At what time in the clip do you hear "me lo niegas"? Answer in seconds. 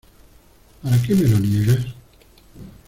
1.13-1.85